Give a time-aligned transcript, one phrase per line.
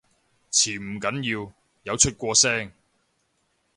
[0.51, 1.53] 潛唔緊要，
[1.83, 2.71] 有出過聲